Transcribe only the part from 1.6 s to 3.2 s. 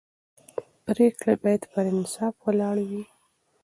پر انصاف ولاړې وي